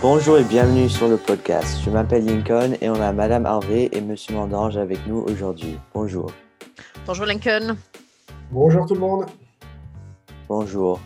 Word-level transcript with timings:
Bonjour 0.00 0.38
et 0.38 0.44
bienvenue 0.44 0.88
sur 0.88 1.08
le 1.08 1.16
podcast. 1.16 1.80
Je 1.84 1.90
m'appelle 1.90 2.24
Lincoln 2.24 2.76
et 2.80 2.88
on 2.88 3.00
a 3.00 3.12
Madame 3.12 3.44
Harvey 3.44 3.88
et 3.90 4.00
Monsieur 4.00 4.32
Mandange 4.34 4.76
avec 4.76 5.04
nous 5.08 5.16
aujourd'hui. 5.16 5.76
Bonjour. 5.92 6.30
Bonjour 7.04 7.26
Lincoln. 7.26 7.76
Bonjour 8.52 8.86
tout 8.86 8.94
le 8.94 9.00
monde. 9.00 9.26
Bonjour. 10.48 11.00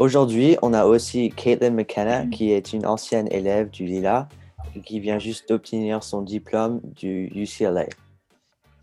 Aujourd'hui, 0.00 0.56
on 0.62 0.74
a 0.74 0.84
aussi 0.84 1.30
Caitlin 1.30 1.70
McKenna 1.70 2.26
qui 2.26 2.50
est 2.50 2.72
une 2.72 2.86
ancienne 2.86 3.28
élève 3.30 3.70
du 3.70 3.84
Lila 3.84 4.28
et 4.74 4.80
qui 4.80 4.98
vient 4.98 5.20
juste 5.20 5.48
d'obtenir 5.48 6.02
son 6.02 6.20
diplôme 6.22 6.80
du 6.82 7.30
UCLA. 7.36 7.86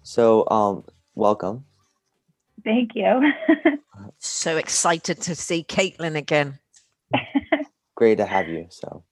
So, 0.01 0.45
um, 0.49 0.83
welcome. 1.17 1.63
Thank 2.63 2.95
you. 2.95 3.19
So 4.19 4.55
excited 4.55 5.19
to 5.23 5.35
see 5.35 5.65
Caitlin 5.65 6.15
again. 6.15 6.53
Great 7.95 8.17
to 8.17 8.25
have 8.25 8.47
you. 8.47 8.67
So, 8.69 9.03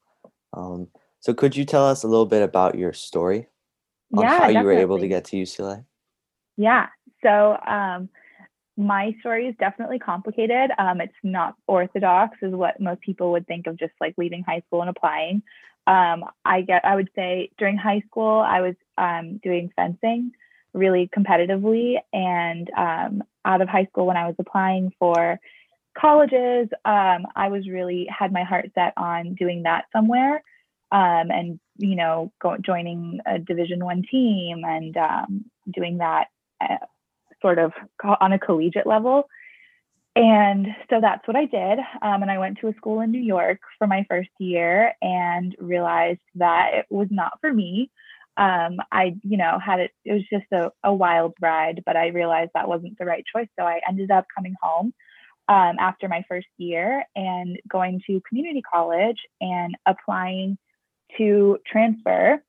um, 0.54 0.88
so 1.20 1.34
could 1.34 1.56
you 1.56 1.66
tell 1.66 1.86
us 1.86 2.04
a 2.04 2.08
little 2.08 2.26
bit 2.26 2.42
about 2.42 2.78
your 2.78 2.94
story 2.94 3.48
on 4.16 4.24
yeah, 4.24 4.40
how 4.40 4.48
you 4.48 4.64
were 4.64 4.74
able 4.74 5.00
to 5.00 5.08
get 5.08 5.26
to 5.26 5.38
UCLA? 5.38 5.86
Yeah. 6.58 6.88
So 7.24 7.58
um, 7.68 8.10
my 8.78 9.14
story 9.20 9.48
is 9.48 9.56
definitely 9.60 10.00
complicated. 10.00 10.72
Um, 10.78 11.02
it's 11.02 11.14
not 11.24 11.56
orthodox, 11.68 12.38
is 12.42 12.54
what 12.54 12.80
most 12.80 13.02
people 13.02 13.32
would 13.34 13.46
think 13.48 13.68
of 13.68 13.78
just 13.78 13.94
like 14.00 14.16
leaving 14.18 14.44
high 14.44 14.62
school 14.68 14.82
and 14.82 14.90
applying. 14.90 15.44
Um, 15.86 16.24
I 16.46 16.62
get, 16.62 16.86
I 16.86 16.96
would 16.96 17.10
say 17.16 17.52
during 17.58 17.78
high 17.78 18.02
school, 18.08 18.40
I 18.40 18.62
was 18.62 18.76
um, 18.98 19.38
doing 19.44 19.72
fencing 19.76 20.32
really 20.74 21.10
competitively, 21.16 21.96
and 22.14 22.70
um, 22.78 23.24
out 23.44 23.62
of 23.62 23.68
high 23.68 23.86
school 23.86 24.06
when 24.06 24.18
I 24.18 24.28
was 24.28 24.36
applying 24.38 24.94
for 25.00 25.40
colleges, 26.00 26.70
um, 26.86 27.26
I 27.36 27.50
was 27.50 27.68
really 27.68 28.08
had 28.10 28.32
my 28.32 28.44
heart 28.44 28.72
set 28.76 28.94
on 28.98 29.36
doing 29.36 29.64
that 29.64 29.86
somewhere, 29.94 30.44
um, 30.92 31.32
and 31.32 31.60
you 31.78 31.96
know, 31.96 32.32
go, 32.42 32.58
joining 32.58 33.20
a 33.26 33.40
Division 33.40 33.84
One 33.84 34.04
team 34.10 34.64
and 34.66 34.96
um, 34.98 35.46
doing 35.74 35.98
that 35.98 36.28
uh, 36.62 36.86
sort 37.42 37.60
of 37.60 37.72
co- 38.02 38.18
on 38.20 38.34
a 38.34 38.40
collegiate 38.40 38.88
level. 38.88 39.30
And 40.16 40.68
so 40.90 41.00
that's 41.00 41.26
what 41.28 41.38
I 41.38 41.46
did. 41.46 41.80
Um, 42.02 42.22
and 42.24 42.32
I 42.32 42.40
went 42.40 42.58
to 42.60 42.68
a 42.68 42.74
school 42.74 43.00
in 43.00 43.12
New 43.12 43.22
York 43.22 43.60
for 43.78 43.88
my 43.88 44.06
first 44.10 44.32
year 44.40 44.94
and 45.02 45.56
realized 45.60 46.20
that 46.36 46.72
it 46.74 46.86
was 46.90 47.08
not 47.10 47.40
for 47.40 47.54
me. 47.54 47.90
Um, 48.36 48.78
I, 48.92 49.16
you 49.24 49.38
know, 49.38 49.60
had 49.64 49.80
it, 49.80 49.92
it 50.04 50.14
was 50.14 50.24
just 50.30 50.52
a, 50.52 50.72
a 50.84 50.94
wild 50.94 51.34
ride, 51.42 51.84
but 51.86 51.96
I 51.96 52.08
realized 52.08 52.52
that 52.54 52.68
wasn't 52.68 52.98
the 52.98 53.06
right 53.06 53.24
choice. 53.34 53.48
So 53.58 53.66
I 53.66 53.82
ended 53.88 54.12
up 54.12 54.26
coming 54.36 54.56
home 54.62 54.94
um, 55.50 55.76
after 55.80 56.08
my 56.08 56.24
first 56.30 56.48
year 56.58 57.04
and 57.16 57.60
going 57.68 58.02
to 58.08 58.22
community 58.30 58.62
college 58.62 59.18
and 59.42 59.76
applying 59.86 60.58
to 61.18 61.58
transfer 61.70 62.42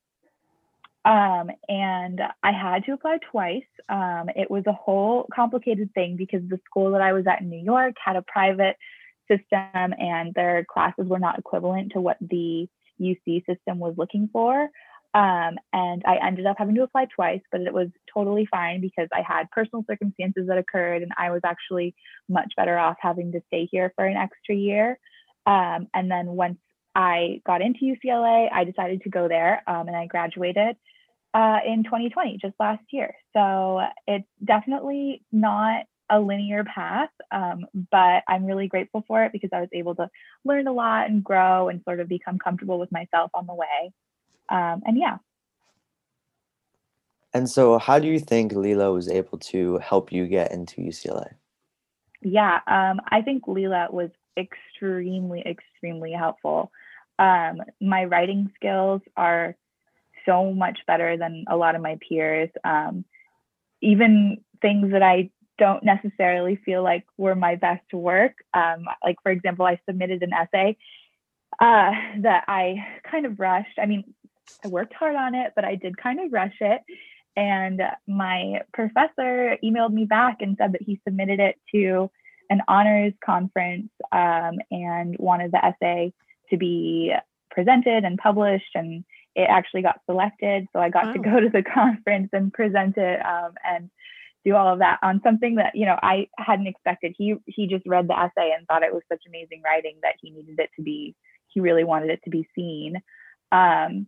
um, 1.05 1.51
and 1.69 2.21
I 2.43 2.53
had 2.53 2.85
to 2.85 2.93
apply 2.93 3.19
twice. 3.31 3.65
Um, 3.89 4.29
it 4.37 4.51
was 4.51 4.65
a 4.67 4.73
whole 4.73 5.27
complicated 5.35 5.93
thing 5.95 6.17
because 6.17 6.43
the 6.49 6.61
school 6.67 6.91
that 6.93 7.01
I 7.01 7.13
was 7.13 7.27
at 7.27 7.41
in 7.41 7.49
New 7.49 7.65
York 7.65 7.95
had 8.05 8.17
a 8.17 8.23
private 8.23 8.77
system 9.27 9.95
and 9.99 10.35
their 10.35 10.67
classes 10.71 11.07
were 11.07 11.19
not 11.19 11.39
equivalent 11.39 11.93
to 11.93 12.01
what 12.01 12.19
the 12.21 12.69
UC 13.01 13.47
system 13.47 13.79
was 13.79 13.95
looking 13.97 14.29
for. 14.31 14.69
Um, 15.13 15.59
and 15.73 16.03
I 16.07 16.19
ended 16.25 16.47
up 16.47 16.57
having 16.59 16.77
to 16.77 16.85
apply 16.85 17.07
twice, 17.07 17.41
but 17.51 17.63
it 17.63 17.75
was 17.75 17.89
totally 18.13 18.47
fine 18.47 18.81
because 18.81 19.09
I 19.13 19.23
had 19.27 19.51
personal 19.51 19.85
circumstances 19.89 20.47
that 20.47 20.59
occurred 20.59 21.03
and 21.03 21.11
I 21.19 21.31
was 21.31 21.41
actually 21.45 21.95
much 22.29 22.53
better 22.57 22.79
off 22.79 22.97
having 23.01 23.33
to 23.33 23.41
stay 23.49 23.69
here 23.71 23.93
for 23.97 24.05
an 24.05 24.17
extra 24.17 24.55
year. 24.55 24.99
Um, 25.47 25.89
and 25.95 26.11
then 26.11 26.27
once 26.29 26.59
I 26.95 27.41
got 27.45 27.61
into 27.61 27.81
UCLA, 27.81 28.49
I 28.53 28.65
decided 28.65 29.03
to 29.03 29.11
go 29.11 29.27
there 29.27 29.63
um, 29.67 29.89
and 29.89 29.97
I 29.97 30.07
graduated 30.07 30.77
uh, 31.35 31.59
in 31.67 31.83
2020, 31.85 32.39
just 32.41 32.55
last 32.61 32.85
year. 32.93 33.15
So 33.33 33.81
it's 34.07 34.29
definitely 34.45 35.25
not 35.33 35.87
a 36.11 36.21
linear 36.21 36.65
path, 36.65 37.11
um, 37.31 37.67
but 37.91 38.23
I'm 38.29 38.45
really 38.45 38.67
grateful 38.67 39.05
for 39.07 39.25
it 39.25 39.33
because 39.33 39.51
I 39.53 39.61
was 39.61 39.69
able 39.73 39.95
to 39.97 40.09
learn 40.45 40.67
a 40.67 40.73
lot 40.73 41.09
and 41.09 41.23
grow 41.23 41.69
and 41.69 41.83
sort 41.85 42.01
of 42.01 42.09
become 42.09 42.39
comfortable 42.39 42.79
with 42.79 42.91
myself 42.91 43.31
on 43.35 43.47
the 43.47 43.55
way. 43.55 43.93
Um, 44.51 44.83
and 44.85 44.99
yeah, 44.99 45.19
And 47.33 47.49
so, 47.49 47.79
how 47.79 47.99
do 47.99 48.09
you 48.09 48.19
think 48.21 48.53
Lila 48.53 48.93
was 48.93 49.09
able 49.09 49.39
to 49.39 49.79
help 49.79 50.13
you 50.13 50.27
get 50.27 50.53
into 50.53 50.81
UCLA? 50.81 51.35
yeah, 52.23 52.61
um, 52.67 53.01
I 53.09 53.23
think 53.23 53.47
Lila 53.47 53.89
was 53.91 54.11
extremely, 54.37 55.43
extremely 55.47 56.13
helpful. 56.13 56.71
Um, 57.19 57.63
my 57.81 58.05
writing 58.05 58.51
skills 58.57 59.01
are 59.17 59.57
so 60.27 60.53
much 60.53 60.81
better 60.87 61.17
than 61.17 61.45
a 61.49 61.57
lot 61.57 61.75
of 61.75 61.83
my 61.83 61.99
peers. 62.07 62.51
Um, 62.65 63.05
even 63.81 64.39
things 64.61 64.93
that 64.93 65.03
I 65.03 65.31
don't 65.59 65.83
necessarily 65.83 66.57
feel 66.65 66.83
like 66.83 67.05
were 67.17 67.35
my 67.35 67.57
best 67.57 67.93
work. 67.93 68.33
Um, 68.53 68.85
like, 69.03 69.17
for 69.23 69.33
example, 69.33 69.65
I 69.65 69.81
submitted 69.87 70.23
an 70.23 70.33
essay 70.33 70.77
uh, 71.61 71.91
that 72.21 72.45
I 72.49 72.77
kind 73.11 73.25
of 73.27 73.41
rushed. 73.41 73.79
I 73.79 73.87
mean, 73.87 74.15
I 74.65 74.69
worked 74.69 74.95
hard 74.95 75.17
on 75.17 75.35
it, 75.35 75.53
but 75.55 75.65
I 75.65 75.75
did 75.75 75.97
kind 75.97 76.21
of 76.21 76.33
rush 76.33 76.57
it. 76.61 76.83
And 77.37 77.81
my 78.07 78.63
professor 78.73 79.57
emailed 79.65 79.93
me 79.93 80.05
back 80.05 80.39
and 80.41 80.57
said 80.59 80.73
that 80.73 80.83
he 80.83 81.01
submitted 81.07 81.41
it 81.41 81.57
to 81.73 82.11
an 82.51 82.61
honors 82.67 83.13
conference 83.25 83.91
um, 84.13 84.59
and 84.71 85.17
wanted 85.19 85.53
the 85.53 85.65
essay 85.65 86.13
to 86.51 86.57
be 86.57 87.13
presented 87.51 88.05
and 88.05 88.19
published. 88.19 88.75
And 88.75 89.05
it 89.37 89.47
actually 89.49 89.83
got 89.83 90.01
selected. 90.07 90.67
So 90.73 90.81
I 90.81 90.89
got 90.91 91.13
to 91.13 91.19
go 91.19 91.41
to 91.41 91.49
the 91.49 91.63
conference 91.75 92.31
and 92.33 92.53
present 92.53 92.97
it 92.97 93.25
um, 93.25 93.53
and 93.65 93.91
do 94.45 94.55
all 94.57 94.73
of 94.73 94.79
that 94.79 94.99
on 95.03 95.21
something 95.23 95.57
that 95.57 95.75
you 95.75 95.85
know 95.85 95.99
I 96.03 96.29
hadn't 96.39 96.67
expected. 96.67 97.15
He 97.17 97.37
he 97.47 97.67
just 97.67 97.87
read 97.87 98.09
the 98.09 98.19
essay 98.19 98.53
and 98.57 98.67
thought 98.67 98.83
it 98.83 98.93
was 98.93 99.03
such 99.09 99.23
amazing 99.29 99.63
writing 99.65 99.97
that 100.03 100.15
he 100.21 100.31
needed 100.31 100.59
it 100.59 100.71
to 100.77 100.83
be. 100.83 101.15
He 101.49 101.61
really 101.61 101.85
wanted 101.85 102.11
it 102.11 102.21
to 102.25 102.31
be 102.31 102.49
seen. 102.55 103.03
Um, 103.53 104.07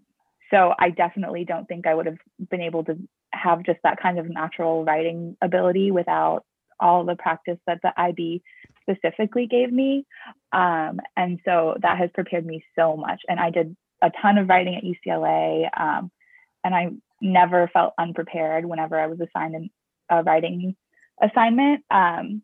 so 0.52 0.74
I 0.78 0.90
definitely 0.90 1.44
don't 1.44 1.66
think 1.66 1.86
I 1.86 1.94
would 1.94 2.06
have 2.06 2.18
been 2.50 2.60
able 2.60 2.84
to 2.84 2.96
have 3.32 3.62
just 3.62 3.78
that 3.84 4.00
kind 4.00 4.18
of 4.18 4.28
natural 4.28 4.84
writing 4.84 5.36
ability 5.40 5.90
without 5.90 6.44
all 6.78 7.04
the 7.04 7.16
practice 7.16 7.58
that 7.66 7.80
the 7.82 7.92
IB 7.96 8.42
specifically 8.82 9.46
gave 9.46 9.72
me. 9.72 10.04
Um, 10.52 11.00
and 11.16 11.38
so 11.44 11.76
that 11.80 11.98
has 11.98 12.10
prepared 12.12 12.44
me 12.44 12.64
so 12.76 12.96
much. 12.96 13.22
And 13.28 13.40
I 13.40 13.50
did 13.50 13.76
a 14.02 14.10
ton 14.20 14.36
of 14.36 14.48
writing 14.48 14.74
at 14.74 14.84
UCLA, 14.84 15.68
um, 15.78 16.10
and 16.64 16.74
I 16.74 16.90
never 17.20 17.70
felt 17.72 17.94
unprepared 17.98 18.64
whenever 18.64 18.98
I 18.98 19.06
was 19.06 19.20
assigned 19.20 19.70
a 20.10 20.22
writing 20.22 20.76
assignment. 21.22 21.84
Um, 21.90 22.42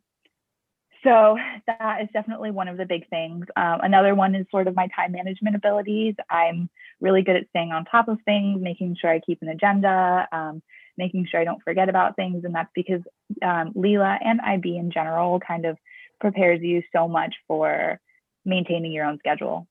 so 1.08 1.38
that 1.66 2.02
is 2.02 2.08
definitely 2.12 2.50
one 2.50 2.68
of 2.68 2.76
the 2.76 2.84
big 2.84 3.08
things. 3.08 3.46
Um, 3.56 3.80
another 3.80 4.14
one 4.14 4.34
is 4.34 4.46
sort 4.50 4.68
of 4.68 4.76
my 4.76 4.88
time 4.94 5.12
management 5.12 5.56
abilities. 5.56 6.14
I'm 6.28 6.68
really 7.00 7.22
good 7.22 7.36
at 7.36 7.48
staying 7.48 7.72
on 7.72 7.86
top 7.86 8.08
of 8.08 8.18
things, 8.26 8.60
making 8.60 8.96
sure 9.00 9.10
I 9.10 9.20
keep 9.20 9.40
an 9.40 9.48
agenda, 9.48 10.28
um, 10.32 10.62
making 10.98 11.26
sure 11.30 11.40
I 11.40 11.44
don't 11.44 11.62
forget 11.62 11.88
about 11.88 12.14
things. 12.14 12.44
And 12.44 12.54
that's 12.54 12.70
because 12.74 13.00
um, 13.42 13.72
Lila 13.74 14.18
and 14.22 14.38
IB 14.42 14.76
in 14.76 14.90
general 14.90 15.40
kind 15.40 15.64
of 15.64 15.78
prepares 16.20 16.60
you 16.60 16.82
so 16.94 17.08
much 17.08 17.34
for 17.46 17.98
maintaining 18.44 18.92
your 18.92 19.06
own 19.06 19.18
schedule. 19.18 19.66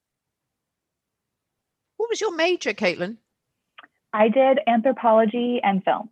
What 1.98 2.10
was 2.10 2.20
your 2.20 2.36
major, 2.36 2.74
Caitlin? 2.74 3.18
I 4.12 4.30
did 4.30 4.60
anthropology 4.66 5.60
and 5.64 5.84
film. 5.84 6.10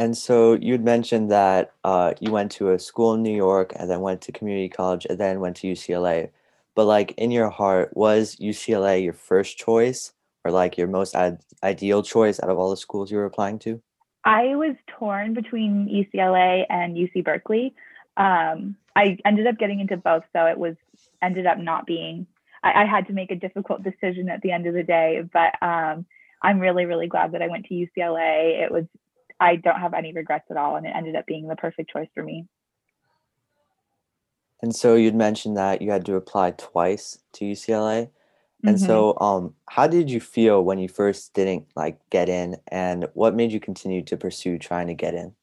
And 0.00 0.16
so, 0.16 0.54
you'd 0.54 0.82
mentioned 0.82 1.30
that 1.30 1.74
uh, 1.84 2.14
you 2.20 2.32
went 2.32 2.50
to 2.52 2.70
a 2.70 2.78
school 2.78 3.12
in 3.12 3.22
New 3.22 3.36
York 3.36 3.74
and 3.76 3.90
then 3.90 4.00
went 4.00 4.22
to 4.22 4.32
community 4.32 4.70
college 4.70 5.04
and 5.04 5.18
then 5.18 5.40
went 5.40 5.56
to 5.56 5.66
UCLA. 5.66 6.30
But, 6.74 6.86
like, 6.86 7.12
in 7.18 7.30
your 7.30 7.50
heart, 7.50 7.94
was 7.94 8.36
UCLA 8.36 9.04
your 9.04 9.12
first 9.12 9.58
choice 9.58 10.14
or 10.42 10.50
like 10.52 10.78
your 10.78 10.86
most 10.86 11.14
ad- 11.14 11.42
ideal 11.62 12.02
choice 12.02 12.40
out 12.42 12.48
of 12.48 12.58
all 12.58 12.70
the 12.70 12.78
schools 12.78 13.10
you 13.10 13.18
were 13.18 13.26
applying 13.26 13.58
to? 13.58 13.82
I 14.24 14.56
was 14.56 14.74
torn 14.86 15.34
between 15.34 15.86
UCLA 15.86 16.64
and 16.70 16.96
UC 16.96 17.22
Berkeley. 17.22 17.74
Um, 18.16 18.76
I 18.96 19.18
ended 19.26 19.46
up 19.46 19.58
getting 19.58 19.80
into 19.80 19.98
both, 19.98 20.24
so 20.32 20.46
it 20.46 20.58
was 20.58 20.76
ended 21.20 21.46
up 21.46 21.58
not 21.58 21.84
being. 21.84 22.26
I, 22.62 22.84
I 22.84 22.86
had 22.86 23.06
to 23.08 23.12
make 23.12 23.30
a 23.30 23.36
difficult 23.36 23.82
decision 23.82 24.30
at 24.30 24.40
the 24.40 24.52
end 24.52 24.66
of 24.66 24.72
the 24.72 24.82
day, 24.82 25.22
but 25.30 25.62
um, 25.62 26.06
I'm 26.42 26.58
really, 26.58 26.86
really 26.86 27.06
glad 27.06 27.32
that 27.32 27.42
I 27.42 27.48
went 27.48 27.66
to 27.66 27.74
UCLA. 27.74 28.64
It 28.64 28.70
was. 28.70 28.84
I 29.40 29.56
don't 29.56 29.80
have 29.80 29.94
any 29.94 30.12
regrets 30.12 30.50
at 30.50 30.56
all, 30.56 30.76
and 30.76 30.86
it 30.86 30.92
ended 30.94 31.16
up 31.16 31.26
being 31.26 31.48
the 31.48 31.56
perfect 31.56 31.90
choice 31.90 32.08
for 32.14 32.22
me. 32.22 32.46
And 34.62 34.76
so, 34.76 34.94
you'd 34.94 35.14
mentioned 35.14 35.56
that 35.56 35.80
you 35.80 35.90
had 35.90 36.04
to 36.06 36.16
apply 36.16 36.50
twice 36.52 37.18
to 37.32 37.44
UCLA. 37.46 38.10
And 38.66 38.76
Mhm. 38.76 38.86
so, 38.86 39.18
um, 39.18 39.54
how 39.70 39.86
did 39.86 40.10
you 40.10 40.20
feel 40.20 40.62
when 40.62 40.78
you 40.78 40.88
first 40.88 41.32
didn't 41.32 41.66
like 41.74 41.98
get 42.10 42.28
in, 42.28 42.56
and 42.68 43.08
what 43.14 43.34
made 43.34 43.52
you 43.52 43.60
continue 43.60 44.02
to 44.02 44.16
pursue 44.18 44.58
trying 44.58 44.88
to 44.88 44.94
get 44.94 45.14
in? 45.14 45.34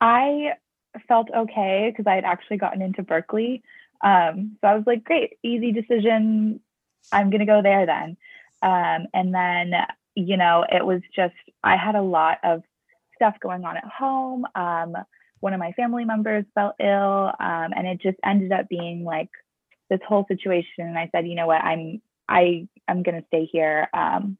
I 0.00 0.54
felt 1.06 1.28
okay 1.36 1.90
because 1.90 2.06
I 2.06 2.14
had 2.14 2.24
actually 2.24 2.56
gotten 2.56 2.80
into 2.80 3.02
Berkeley. 3.02 3.62
Um, 4.02 4.56
so 4.60 4.68
I 4.68 4.74
was 4.74 4.84
like, 4.86 5.04
great, 5.04 5.38
easy 5.42 5.72
decision. 5.72 6.60
I'm 7.12 7.30
going 7.30 7.40
to 7.40 7.46
go 7.46 7.62
there 7.62 7.86
then. 7.86 8.16
Um, 8.62 9.06
and 9.12 9.34
then, 9.34 9.74
you 10.14 10.36
know, 10.36 10.64
it 10.70 10.84
was 10.84 11.02
just, 11.14 11.34
I 11.62 11.76
had 11.76 11.94
a 11.94 12.02
lot 12.02 12.38
of 12.42 12.62
stuff 13.16 13.34
going 13.40 13.64
on 13.64 13.76
at 13.76 13.84
home. 13.84 14.44
Um, 14.54 14.96
one 15.40 15.52
of 15.52 15.60
my 15.60 15.72
family 15.72 16.04
members 16.04 16.44
fell 16.54 16.74
ill, 16.80 17.32
um, 17.38 17.72
and 17.76 17.86
it 17.86 18.00
just 18.00 18.18
ended 18.24 18.52
up 18.52 18.68
being 18.68 19.04
like 19.04 19.30
this 19.90 20.00
whole 20.06 20.24
situation. 20.28 20.86
And 20.86 20.98
I 20.98 21.08
said, 21.12 21.26
you 21.26 21.34
know 21.34 21.46
what, 21.46 21.62
I'm, 21.62 22.00
I, 22.28 22.68
I'm 22.88 23.02
going 23.02 23.20
to 23.20 23.26
stay 23.28 23.48
here. 23.50 23.88
Um, 23.92 24.38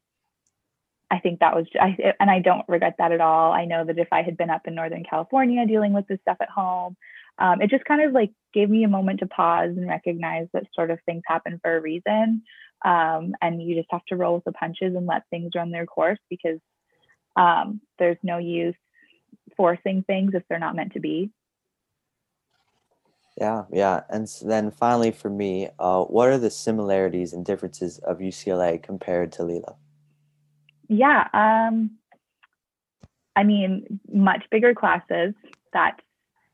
I 1.09 1.19
think 1.19 1.39
that 1.39 1.55
was, 1.55 1.65
I, 1.79 1.95
and 2.19 2.29
I 2.29 2.39
don't 2.39 2.67
regret 2.67 2.95
that 2.97 3.11
at 3.11 3.21
all. 3.21 3.53
I 3.53 3.65
know 3.65 3.85
that 3.85 3.97
if 3.97 4.09
I 4.11 4.23
had 4.23 4.37
been 4.37 4.49
up 4.49 4.67
in 4.67 4.75
Northern 4.75 5.05
California 5.05 5.65
dealing 5.65 5.93
with 5.93 6.07
this 6.07 6.19
stuff 6.21 6.37
at 6.41 6.49
home, 6.49 6.97
um, 7.39 7.61
it 7.61 7.69
just 7.69 7.85
kind 7.85 8.01
of 8.01 8.11
like 8.11 8.31
gave 8.53 8.69
me 8.69 8.83
a 8.83 8.89
moment 8.89 9.19
to 9.19 9.27
pause 9.27 9.69
and 9.69 9.87
recognize 9.87 10.47
that 10.53 10.63
sort 10.73 10.91
of 10.91 10.99
things 11.05 11.23
happen 11.25 11.59
for 11.61 11.77
a 11.77 11.81
reason. 11.81 12.43
Um, 12.83 13.35
and 13.41 13.61
you 13.61 13.75
just 13.75 13.91
have 13.91 14.05
to 14.09 14.15
roll 14.15 14.35
with 14.35 14.43
the 14.43 14.51
punches 14.51 14.95
and 14.95 15.05
let 15.05 15.23
things 15.29 15.51
run 15.55 15.71
their 15.71 15.85
course 15.85 16.19
because 16.29 16.59
um, 17.37 17.79
there's 17.99 18.17
no 18.23 18.37
use 18.37 18.75
forcing 19.55 20.03
things 20.03 20.33
if 20.33 20.43
they're 20.49 20.59
not 20.59 20.75
meant 20.75 20.93
to 20.93 20.99
be. 20.99 21.31
Yeah, 23.39 23.65
yeah. 23.71 24.01
And 24.09 24.27
then 24.43 24.71
finally, 24.71 25.11
for 25.11 25.29
me, 25.29 25.69
uh, 25.77 26.03
what 26.03 26.27
are 26.29 26.39
the 26.39 26.49
similarities 26.49 27.33
and 27.33 27.45
differences 27.45 27.99
of 27.99 28.17
UCLA 28.17 28.81
compared 28.81 29.31
to 29.33 29.43
Lila? 29.43 29.75
Yeah, 30.89 31.27
um, 31.33 31.91
I 33.35 33.43
mean, 33.43 33.99
much 34.11 34.43
bigger 34.49 34.73
classes. 34.73 35.35
That's 35.71 36.01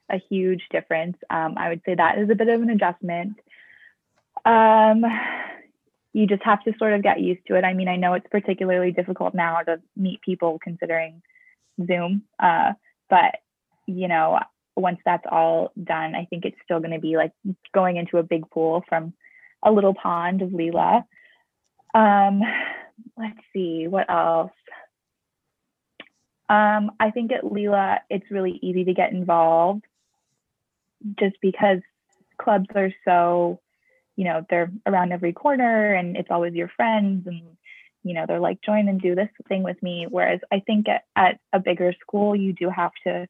a 0.09 0.17
huge 0.29 0.63
difference. 0.71 1.15
Um, 1.29 1.55
I 1.57 1.69
would 1.69 1.81
say 1.85 1.95
that 1.95 2.17
is 2.17 2.29
a 2.29 2.35
bit 2.35 2.49
of 2.49 2.61
an 2.61 2.69
adjustment. 2.69 3.39
Um, 4.43 5.05
you 6.13 6.27
just 6.27 6.43
have 6.43 6.63
to 6.63 6.73
sort 6.77 6.93
of 6.93 7.03
get 7.03 7.19
used 7.19 7.41
to 7.47 7.55
it. 7.55 7.63
I 7.63 7.73
mean, 7.73 7.87
I 7.87 7.95
know 7.95 8.13
it's 8.13 8.27
particularly 8.29 8.91
difficult 8.91 9.33
now 9.33 9.59
to 9.61 9.81
meet 9.97 10.21
people 10.21 10.59
considering 10.63 11.21
Zoom, 11.85 12.23
uh, 12.39 12.73
but 13.09 13.35
you 13.87 14.07
know, 14.07 14.39
once 14.75 14.99
that's 15.05 15.25
all 15.29 15.71
done, 15.81 16.15
I 16.15 16.25
think 16.25 16.45
it's 16.45 16.57
still 16.63 16.79
going 16.79 16.91
to 16.91 16.99
be 16.99 17.17
like 17.17 17.31
going 17.73 17.97
into 17.97 18.17
a 18.17 18.23
big 18.23 18.49
pool 18.49 18.83
from 18.87 19.13
a 19.63 19.71
little 19.71 19.93
pond 19.93 20.41
of 20.41 20.53
Lila. 20.53 21.05
Um, 21.93 22.41
let's 23.17 23.39
see 23.53 23.87
what 23.87 24.09
else. 24.09 24.51
Um, 26.49 26.91
I 26.99 27.11
think 27.11 27.31
at 27.31 27.49
Lila, 27.49 27.99
it's 28.09 28.29
really 28.29 28.59
easy 28.61 28.83
to 28.85 28.93
get 28.93 29.11
involved 29.11 29.85
just 31.19 31.35
because 31.41 31.79
clubs 32.39 32.67
are 32.75 32.91
so, 33.05 33.59
you 34.15 34.25
know, 34.25 34.45
they're 34.49 34.71
around 34.85 35.11
every 35.11 35.33
corner 35.33 35.93
and 35.93 36.15
it's 36.15 36.29
always 36.31 36.53
your 36.53 36.69
friends 36.75 37.27
and, 37.27 37.41
you 38.03 38.13
know, 38.13 38.25
they're 38.27 38.39
like, 38.39 38.61
join 38.61 38.87
and 38.87 39.01
do 39.01 39.15
this 39.15 39.29
thing 39.47 39.63
with 39.63 39.81
me. 39.81 40.07
Whereas 40.09 40.39
I 40.51 40.59
think 40.59 40.87
at, 40.87 41.03
at 41.15 41.39
a 41.51 41.59
bigger 41.59 41.93
school, 42.01 42.35
you 42.35 42.53
do 42.53 42.69
have 42.69 42.91
to 43.05 43.27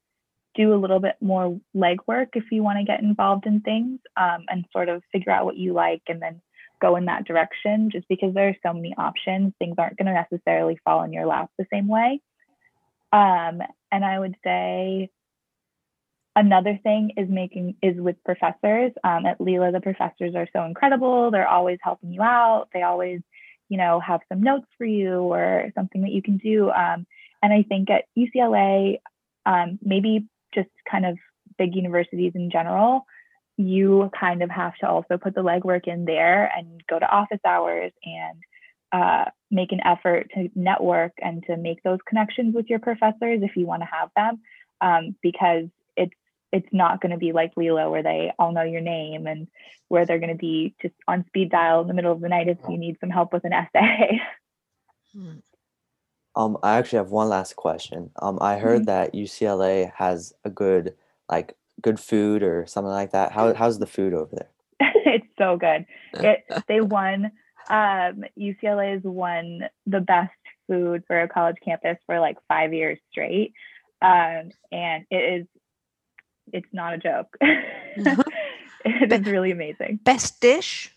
do 0.55 0.73
a 0.73 0.77
little 0.77 0.99
bit 0.99 1.15
more 1.21 1.59
legwork 1.75 2.29
if 2.33 2.45
you 2.51 2.63
want 2.63 2.79
to 2.79 2.85
get 2.85 3.01
involved 3.01 3.45
in 3.45 3.61
things 3.61 3.99
um, 4.17 4.45
and 4.49 4.65
sort 4.71 4.89
of 4.89 5.01
figure 5.11 5.31
out 5.31 5.45
what 5.45 5.57
you 5.57 5.73
like 5.73 6.01
and 6.07 6.21
then 6.21 6.41
go 6.81 6.95
in 6.95 7.05
that 7.05 7.25
direction 7.25 7.89
just 7.91 8.07
because 8.07 8.33
there 8.33 8.49
are 8.49 8.55
so 8.65 8.73
many 8.73 8.93
options 8.97 9.53
things 9.57 9.75
aren't 9.77 9.97
going 9.97 10.05
to 10.05 10.13
necessarily 10.13 10.77
fall 10.83 11.03
in 11.03 11.13
your 11.13 11.25
lap 11.25 11.49
the 11.57 11.65
same 11.71 11.87
way 11.87 12.19
um, 13.13 13.61
and 13.91 14.03
i 14.03 14.19
would 14.19 14.35
say 14.43 15.09
another 16.35 16.79
thing 16.83 17.11
is 17.17 17.29
making 17.29 17.75
is 17.81 17.95
with 17.97 18.15
professors 18.23 18.91
um, 19.03 19.25
at 19.25 19.39
lila 19.39 19.71
the 19.71 19.81
professors 19.81 20.35
are 20.35 20.47
so 20.53 20.63
incredible. 20.63 21.31
They're 21.31 21.47
always 21.47 21.79
helping 21.81 22.11
you 22.11 22.21
out. 22.21 22.67
They 22.73 22.83
always 22.83 23.21
you 23.69 23.77
know 23.77 23.99
have 23.99 24.21
some 24.29 24.41
notes 24.41 24.67
for 24.77 24.85
you 24.85 25.19
or 25.21 25.71
something 25.75 26.01
that 26.01 26.11
you 26.11 26.21
can 26.21 26.37
do. 26.37 26.69
Um, 26.69 27.05
and 27.43 27.53
i 27.53 27.61
think 27.61 27.89
at 27.91 28.05
ucla 28.17 28.97
um, 29.45 29.77
maybe 29.83 30.27
just 30.55 30.69
kind 30.89 31.05
of 31.05 31.17
big 31.57 31.75
universities 31.75 32.31
in 32.33 32.49
general 32.49 33.05
you 33.57 34.09
kind 34.19 34.41
of 34.41 34.49
have 34.49 34.75
to 34.77 34.89
also 34.89 35.17
put 35.17 35.35
the 35.35 35.43
legwork 35.43 35.87
in 35.87 36.05
there 36.05 36.51
and 36.57 36.81
go 36.89 36.97
to 36.97 37.05
office 37.05 37.39
hours 37.45 37.91
and 38.03 38.39
uh, 38.91 39.25
make 39.51 39.71
an 39.71 39.79
effort 39.85 40.29
to 40.33 40.49
network 40.55 41.11
and 41.19 41.43
to 41.45 41.57
make 41.57 41.81
those 41.83 41.99
connections 42.07 42.55
with 42.55 42.67
your 42.67 42.79
professors 42.79 43.41
if 43.43 43.55
you 43.55 43.67
want 43.67 43.83
to 43.83 43.87
have 43.91 44.09
them. 44.15 44.41
Um, 44.81 45.15
because 45.21 45.65
it's 46.53 46.63
it's 46.63 46.73
not 46.73 47.01
going 47.01 47.11
to 47.11 47.17
be 47.17 47.33
like 47.33 47.51
Lila 47.57 47.89
where 47.89 48.03
they 48.03 48.31
all 48.39 48.51
know 48.51 48.63
your 48.63 48.81
name 48.81 49.27
and 49.27 49.47
where 49.89 50.05
they're 50.05 50.19
going 50.19 50.29
to 50.29 50.35
be 50.35 50.75
just 50.81 50.95
on 51.07 51.25
speed 51.27 51.51
dial 51.51 51.81
in 51.81 51.87
the 51.87 51.93
middle 51.93 52.11
of 52.11 52.21
the 52.21 52.29
night 52.29 52.47
if 52.47 52.57
you 52.69 52.77
need 52.77 52.97
some 52.99 53.09
help 53.09 53.33
with 53.33 53.43
an 53.43 53.53
essay. 53.53 54.21
Hmm. 55.13 55.33
Um, 56.35 56.57
I 56.63 56.77
actually 56.77 56.97
have 56.97 57.11
one 57.11 57.29
last 57.29 57.55
question. 57.55 58.09
Um, 58.19 58.39
I 58.41 58.57
heard 58.57 58.81
mm-hmm. 58.81 58.85
that 58.85 59.13
UCLA 59.13 59.91
has 59.95 60.33
a 60.43 60.49
good 60.49 60.95
like 61.29 61.55
good 61.81 61.99
food 61.99 62.41
or 62.41 62.65
something 62.65 62.91
like 62.91 63.11
that. 63.11 63.31
How 63.31 63.53
how's 63.53 63.77
the 63.79 63.85
food 63.85 64.13
over 64.13 64.35
there? 64.35 64.49
it's 65.05 65.27
so 65.37 65.57
good. 65.57 65.85
It 66.13 66.45
they 66.67 66.81
won 66.81 67.31
um 67.69 68.23
UCLA 68.39 68.93
has 68.93 69.03
won 69.03 69.61
the 69.85 70.01
best 70.01 70.31
food 70.67 71.03
for 71.05 71.21
a 71.21 71.27
college 71.27 71.57
campus 71.63 71.97
for 72.05 72.19
like 72.19 72.37
5 72.47 72.73
years 72.73 72.99
straight. 73.11 73.53
Um 74.01 74.51
and 74.71 75.05
it 75.11 75.41
is 75.41 75.47
it's 76.53 76.69
not 76.71 76.93
a 76.93 76.97
joke. 76.97 77.37
Mm-hmm. 77.95 78.21
it 79.03 79.13
is 79.13 79.31
really 79.31 79.51
amazing. 79.51 79.99
Best 80.03 80.41
dish? 80.41 80.91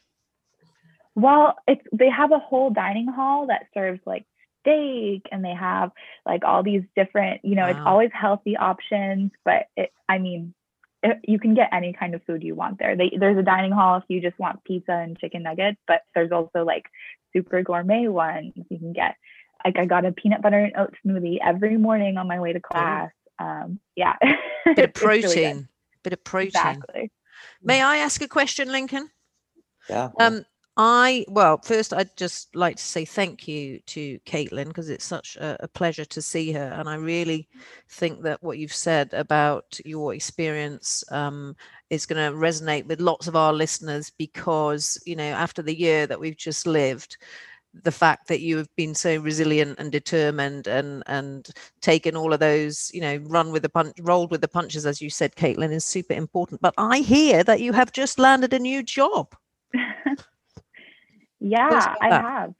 Well, 1.15 1.57
it's 1.69 1.83
they 1.93 2.09
have 2.09 2.33
a 2.33 2.39
whole 2.39 2.71
dining 2.71 3.07
hall 3.07 3.49
that 3.49 3.67
serves 3.75 4.01
like 4.07 4.25
steak 4.63 5.27
and 5.31 5.45
they 5.45 5.55
have 5.55 5.93
like 6.25 6.45
all 6.45 6.63
these 6.63 6.83
different, 6.97 7.45
you 7.45 7.55
know, 7.55 7.65
wow. 7.65 7.71
it's 7.71 7.81
always 7.85 8.11
healthy 8.13 8.57
options, 8.57 9.31
but 9.45 9.67
it, 9.77 9.93
I 10.09 10.19
mean, 10.19 10.55
it, 11.03 11.19
you 11.25 11.39
can 11.39 11.55
get 11.55 11.69
any 11.73 11.93
kind 11.93 12.15
of 12.15 12.23
food 12.25 12.43
you 12.43 12.55
want 12.55 12.79
there. 12.79 12.97
They, 12.97 13.13
there's 13.19 13.39
a 13.39 13.43
dining 13.43 13.73
hall 13.73 13.99
if 13.99 14.05
you 14.09 14.21
just 14.21 14.39
want 14.39 14.65
pizza 14.65 14.93
and 14.93 15.19
chicken 15.19 15.43
nuggets, 15.43 15.79
but 15.87 16.03
there's 16.15 16.33
also 16.33 16.65
like 16.65 16.87
super 17.33 17.63
gourmet 17.63 18.09
ones 18.09 18.53
you 18.71 18.79
can 18.79 18.93
get. 18.93 19.17
Like 19.65 19.79
I 19.79 19.87
got 19.87 20.05
a 20.05 20.13
peanut 20.13 20.43
butter 20.43 20.59
and 20.59 20.77
oat 20.77 20.95
smoothie 21.05 21.39
every 21.45 21.77
morning 21.77 22.17
on 22.19 22.29
my 22.29 22.41
way 22.41 22.53
to 22.53 22.61
class. 22.61 23.11
Um, 23.39 23.81
yeah. 23.95 24.17
Bit 24.65 24.79
of 24.79 24.95
protein. 24.95 25.57
Really 25.57 25.67
bit 26.07 26.13
of 26.13 26.23
protein. 26.23 26.49
Exactly. 26.49 27.11
May 27.63 27.83
I 27.83 27.97
ask 27.97 28.23
a 28.23 28.29
question, 28.29 28.71
Lincoln? 28.71 29.11
Yeah. 29.91 30.11
Um, 30.21 30.45
I 30.77 31.25
well, 31.29 31.59
first 31.65 31.93
I'd 31.93 32.17
just 32.17 32.55
like 32.55 32.77
to 32.77 32.83
say 32.83 33.05
thank 33.05 33.49
you 33.49 33.81
to 33.87 34.19
Caitlin 34.21 34.69
because 34.69 34.89
it's 34.91 35.05
such 35.05 35.37
a, 35.37 35.57
a, 35.61 35.69
pleasure 35.69 36.05
to 36.05 36.23
see 36.23 36.53
her, 36.53 36.69
and 36.79 36.89
I 36.89 36.97
really 36.97 37.49
think 37.89 38.23
that 38.23 38.43
what 38.43 38.59
you've 38.59 38.75
said 38.75 39.13
about 39.15 39.81
your 39.85 40.15
experience 40.15 41.03
um, 41.11 41.57
is 41.89 42.05
going 42.07 42.23
to 42.23 42.39
resonate 42.39 42.87
with 42.87 43.01
lots 43.01 43.27
of 43.27 43.37
our 43.37 43.55
listeners 43.55 44.13
because 44.19 45.03
you 45.07 45.17
know 45.17 45.25
after 45.25 45.63
the 45.63 45.77
year 45.77 46.07
that 46.07 46.21
we've 46.21 46.37
just 46.37 46.67
lived, 46.67 47.17
the 47.83 47.93
fact 47.93 48.29
that 48.29 48.41
you 48.41 48.57
have 48.57 48.69
been 48.77 48.95
so 48.95 49.19
resilient 49.19 49.79
and 49.79 49.93
determined 49.93 50.67
and 50.67 51.03
and 51.07 51.51
taken 51.81 52.17
all 52.17 52.33
of 52.33 52.41
those 52.41 52.91
you 52.95 53.01
know 53.01 53.17
run 53.27 53.53
with 53.53 53.63
the 53.63 53.69
punch 53.69 53.97
rolled 54.01 54.31
with 54.31 54.41
the 54.41 54.49
punches 54.49 54.87
as 54.87 55.01
you 55.01 55.11
said 55.11 55.35
caitlin 55.37 55.73
is 55.73 55.85
super 55.85 56.15
important 56.15 56.61
but 56.61 56.75
i 56.79 56.99
hear 56.99 57.45
that 57.45 57.61
you 57.61 57.73
have 57.73 57.93
just 57.93 58.19
landed 58.19 58.53
a 58.53 58.59
new 58.59 58.83
job 58.83 59.35
Yeah, 61.41 61.95
I 62.01 62.09
have. 62.09 62.55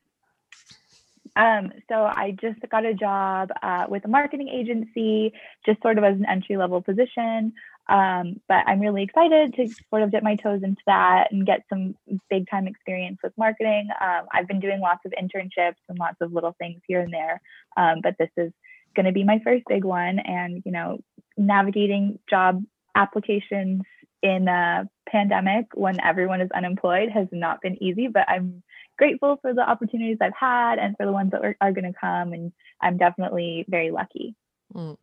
Um, 1.35 1.73
so 1.89 2.05
I 2.05 2.37
just 2.41 2.61
got 2.71 2.85
a 2.85 2.95
job 2.95 3.51
uh, 3.63 3.87
with 3.89 4.05
a 4.05 4.09
marketing 4.09 4.49
agency, 4.49 5.33
just 5.67 5.83
sort 5.83 5.99
of 5.99 6.05
as 6.05 6.17
an 6.17 6.27
entry 6.27 6.57
level 6.57 6.81
position. 6.81 7.53
Um, 7.89 8.41
but 8.49 8.65
I'm 8.67 8.81
really 8.81 9.03
excited 9.05 9.55
to 9.55 9.69
sort 9.91 10.03
of 10.03 10.11
dip 10.11 10.23
my 10.23 10.37
toes 10.37 10.63
into 10.63 10.83
that 10.87 11.29
and 11.31 11.47
get 11.47 11.63
some 11.69 11.95
big 12.29 12.49
time 12.51 12.67
experience 12.67 13.19
with 13.23 13.33
marketing. 13.39 13.89
Um, 14.01 14.27
I've 14.33 14.49
been 14.49 14.61
doing 14.61 14.81
lots 14.81 15.05
of 15.05 15.13
internships 15.13 15.77
and 15.89 15.99
lots 15.99 16.17
of 16.21 16.33
little 16.33 16.55
things 16.59 16.81
here 16.87 17.01
and 17.01 17.13
there, 17.13 17.41
um, 17.77 18.01
but 18.03 18.17
this 18.19 18.31
is 18.37 18.53
going 18.97 19.07
to 19.07 19.13
be 19.13 19.25
my 19.25 19.41
first 19.45 19.65
big 19.69 19.85
one. 19.85 20.19
And 20.19 20.63
you 20.65 20.73
know, 20.73 20.99
navigating 21.37 22.19
job 22.29 22.63
applications 22.97 23.83
in 24.23 24.49
a 24.49 24.89
pandemic 25.09 25.67
when 25.75 26.01
everyone 26.01 26.41
is 26.41 26.51
unemployed 26.55 27.11
has 27.11 27.29
not 27.31 27.61
been 27.61 27.81
easy, 27.83 28.09
but 28.09 28.29
I'm 28.29 28.63
grateful 28.99 29.39
for 29.41 29.55
the 29.55 29.61
opportunities 29.61 30.19
I've 30.21 30.33
had 30.39 30.79
and 30.79 30.97
for 30.97 31.07
the 31.07 31.13
ones 31.13 31.31
that 31.33 31.45
are, 31.45 31.57
are 31.61 31.73
going 31.73 31.93
to 31.93 31.99
come. 31.99 32.33
And 32.33 32.53
I'm 32.81 32.97
definitely 32.97 33.65
very 33.69 33.91
lucky. 33.91 34.35
Mm. 34.75 34.97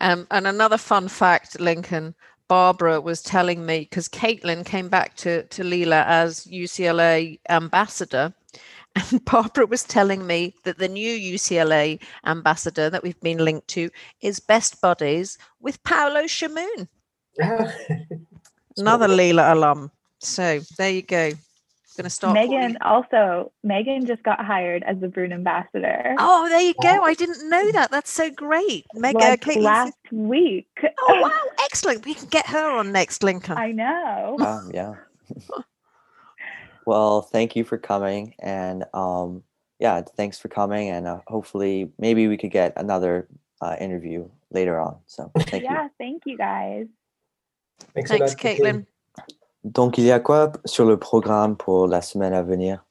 Um, 0.00 0.26
and 0.30 0.46
another 0.46 0.78
fun 0.78 1.08
fact, 1.08 1.60
Lincoln, 1.60 2.14
Barbara 2.48 3.00
was 3.00 3.22
telling 3.22 3.64
me 3.64 3.80
because 3.80 4.08
Caitlin 4.08 4.64
came 4.64 4.88
back 4.88 5.16
to, 5.16 5.44
to 5.44 5.64
Lila 5.64 6.04
as 6.06 6.46
UCLA 6.46 7.38
ambassador. 7.48 8.34
And 9.10 9.24
Barbara 9.24 9.66
was 9.66 9.82
telling 9.82 10.24
me 10.24 10.54
that 10.62 10.78
the 10.78 10.86
new 10.86 11.10
UCLA 11.34 12.00
ambassador 12.24 12.88
that 12.90 13.02
we've 13.02 13.20
been 13.20 13.38
linked 13.38 13.66
to 13.70 13.90
is 14.20 14.38
best 14.38 14.80
buddies 14.80 15.36
with 15.58 15.82
Paolo 15.82 16.26
Shamoon. 16.26 16.86
Another 18.76 19.08
Lila 19.08 19.52
alum. 19.52 19.90
So 20.20 20.60
there 20.78 20.90
you 20.90 21.02
go. 21.02 21.32
Going 21.94 22.04
to 22.04 22.10
start. 22.10 22.34
Megan 22.34 22.76
also, 22.80 23.52
Megan 23.62 24.06
just 24.06 24.22
got 24.22 24.44
hired 24.44 24.82
as 24.84 24.98
the 25.00 25.08
Bruin 25.08 25.32
ambassador. 25.32 26.14
Oh, 26.18 26.48
there 26.48 26.60
you 26.60 26.74
go. 26.80 27.02
I 27.02 27.14
didn't 27.14 27.48
know 27.48 27.72
that. 27.72 27.90
That's 27.90 28.10
so 28.10 28.30
great. 28.30 28.86
Megan 28.94 29.22
uh, 29.22 29.28
like 29.30 29.40
Caitlin's- 29.40 29.64
last 29.64 30.12
week. 30.12 30.68
Oh, 30.82 31.20
wow. 31.20 31.40
Excellent. 31.64 32.04
We 32.04 32.14
can 32.14 32.28
get 32.28 32.46
her 32.46 32.70
on 32.78 32.92
next, 32.92 33.22
Lincoln. 33.22 33.58
I 33.58 33.72
know. 33.72 34.36
Um, 34.40 34.70
yeah. 34.72 34.94
well, 36.86 37.22
thank 37.22 37.56
you 37.56 37.64
for 37.64 37.78
coming, 37.78 38.34
and 38.38 38.84
um, 38.94 39.42
yeah, 39.78 40.02
thanks 40.16 40.38
for 40.38 40.48
coming, 40.48 40.88
and 40.90 41.06
uh, 41.06 41.20
hopefully, 41.26 41.90
maybe 41.98 42.28
we 42.28 42.36
could 42.36 42.50
get 42.50 42.72
another 42.76 43.28
uh, 43.60 43.76
interview 43.80 44.28
later 44.50 44.78
on. 44.78 44.96
So, 45.06 45.30
thank 45.38 45.64
you. 45.64 45.70
yeah, 45.70 45.88
thank 45.98 46.22
you 46.26 46.36
guys. 46.36 46.86
Thanks 47.94 48.10
Thanks, 48.10 48.32
lot, 48.32 48.38
Caitlin. 48.38 48.86
Donc, 49.64 49.98
il 49.98 50.04
y 50.04 50.12
a 50.12 50.20
quoi 50.20 50.52
sur 50.64 50.84
le 50.84 50.98
programme 50.98 51.56
pour 51.56 51.86
la 51.86 52.00
semaine 52.02 52.34
à 52.34 52.42
venir? 52.42 52.84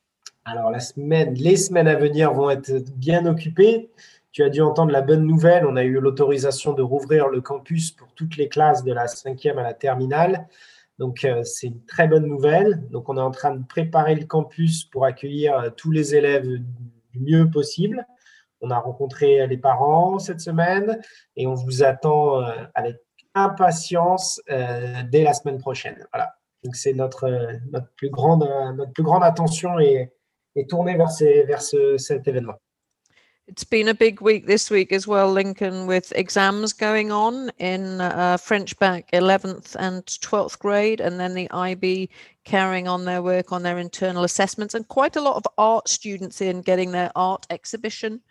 Alors, 0.46 0.72
la 0.72 0.80
semaine, 0.80 1.34
les 1.36 1.56
semaines 1.56 1.88
à 1.88 1.96
venir 1.96 2.34
vont 2.34 2.50
être 2.50 2.72
bien 2.96 3.25
occupées. 3.25 3.92
Tu 4.32 4.44
as 4.44 4.50
dû 4.50 4.62
entendre 4.62 4.92
la 4.92 5.01
bonne 5.01 5.25
nouvelle. 5.25 5.65
On 5.65 5.75
a 5.75 5.84
eu 5.84 6.00
l'autorisation 6.00 6.74
de 6.74 6.82
rouvrir 6.82 7.30
le 7.30 7.42
campus 7.42 7.92
pour 7.92 8.08
toutes 8.13 8.38
les 8.38 8.50
classes 8.50 8.84
de 8.84 8.92
la 8.92 9.08
cinquième 9.08 9.60
à 9.60 9.63
la 9.63 9.74
terminale. 9.74 10.48
Donc, 11.00 11.24
euh, 11.24 11.44
c'est 11.44 11.68
une 11.68 11.86
très 11.86 12.08
bonne 12.08 12.25
nouvelle. 12.25 12.88
Donc, 12.89 13.08
on 13.08 13.18
est 13.18 13.22
en 13.22 13.32
train 13.32 13.56
de 13.56 13.63
préparer 13.63 14.15
le 14.15 14.25
campus 14.25 14.84
pour 14.84 15.06
accueillir 15.06 15.56
euh, 15.58 15.70
tous 15.70 15.92
les 15.92 16.15
élèves 16.15 16.48
du 16.48 17.20
mieux 17.20 17.50
possible. 17.50 18.06
On 18.62 18.72
a 18.72 18.80
rencontré 18.80 19.46
les 19.46 19.58
parents 19.58 20.20
cette 20.20 20.39
semaine 20.39 21.00
et 21.36 21.46
on 21.46 21.53
vous 21.53 21.84
attend 21.84 22.42
euh, 22.42 22.53
avec 22.74 22.98
impatience 23.36 24.42
euh, 24.50 25.03
dès 25.12 25.24
la 25.24 25.34
semaine 25.34 25.60
prochaine. 25.60 26.06
Voilà. 26.12 26.36
Donc, 26.63 26.75
c'est 26.75 26.93
notre, 26.93 27.25
euh, 27.25 27.53
notre, 27.72 27.89
plus 27.98 28.10
grande, 28.10 28.43
euh, 28.43 28.72
notre 28.74 28.93
plus 28.93 29.03
grande 29.03 29.24
attention 29.24 29.75
tournée 30.70 30.96
vers, 30.96 31.12
ces, 31.12 31.43
vers 31.43 31.62
ce, 31.62 31.98
cet 31.98 32.27
événement. 32.27 32.55
It's 33.46 33.65
been 33.65 33.89
a 33.89 33.93
big 33.93 34.22
week 34.22 34.48
this 34.48 34.72
week 34.72 34.93
as 34.93 35.05
well, 35.05 35.29
Lincoln, 35.29 35.86
with 35.86 36.13
exams 36.15 36.72
going 36.72 37.12
on 37.12 37.51
in 37.60 38.00
uh, 38.00 38.38
French 38.38 38.79
bac 38.79 39.12
11th 39.12 39.75
and 39.77 40.05
12th 40.05 40.58
grade, 40.60 41.01
and 41.01 41.20
then 41.20 41.34
the 41.34 41.51
IB 41.51 42.10
carrying 42.46 42.88
on 42.88 43.03
their 43.03 43.22
work 43.22 43.51
on 43.51 43.63
their 43.63 43.77
internal 43.79 44.24
assessments, 44.24 44.74
and 44.74 44.88
quite 44.88 45.17
a 45.17 45.22
lot 45.22 45.36
of 45.36 45.43
art 45.58 45.89
students 45.89 46.39
in 46.39 46.62
getting 46.62 46.91
their 46.93 47.12
art 47.17 47.46
exhibition 47.50 48.22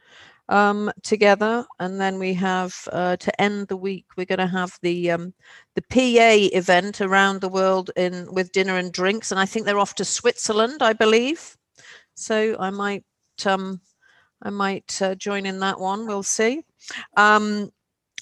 um, 0.49 0.91
together. 1.03 1.65
And 1.81 2.01
then 2.01 2.19
we 2.19 2.35
have 2.35 2.77
uh, 2.93 3.17
to 3.17 3.41
end 3.41 3.69
the 3.69 3.77
week, 3.77 4.07
we're 4.17 4.27
going 4.27 4.39
to 4.39 4.47
have 4.47 4.79
the 4.83 5.11
um, 5.11 5.35
the 5.75 5.83
PA 5.83 6.57
event 6.57 7.01
around 7.01 7.41
the 7.41 7.49
world 7.49 7.91
in 7.97 8.33
with 8.33 8.53
dinner 8.53 8.77
and 8.77 8.93
drinks, 8.93 9.31
and 9.31 9.41
I 9.41 9.47
think 9.47 9.67
they're 9.67 9.79
off 9.79 9.95
to 9.97 10.05
Switzerland, 10.05 10.83
I 10.83 10.93
believe. 10.93 11.57
So 12.15 12.57
I 12.59 12.71
might. 12.71 13.05
Um, 13.45 13.81
I 14.43 14.51
might 14.51 15.01
uh, 15.01 15.15
join 15.15 15.47
in 15.47 15.61
that 15.61 15.79
one. 15.79 16.07
We'll 16.07 16.25
see. 16.25 16.65
Um, 17.17 17.71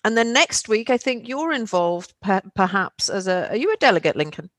and 0.05 0.17
then 0.17 0.33
next 0.33 0.69
week, 0.69 0.91
I 0.91 0.97
think 0.97 1.29
you're 1.29 1.53
involved, 1.53 2.15
per- 2.23 2.43
perhaps 2.55 3.09
as 3.09 3.27
a. 3.27 3.49
Are 3.50 3.57
you 3.57 3.73
a 3.73 3.77
delegate, 3.77 4.17
Lincoln? 4.17 4.50